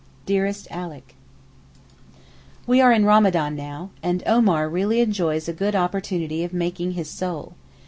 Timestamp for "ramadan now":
3.05-3.91